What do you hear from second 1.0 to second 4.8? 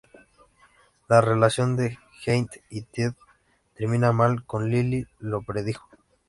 La relación de Jeanette y Ted termina mal, tal como